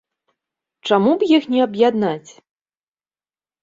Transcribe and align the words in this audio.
Чаму 0.89 1.13
б 1.21 1.29
іх 1.39 1.43
не 1.53 1.59
аб'яднаць? 1.69 2.31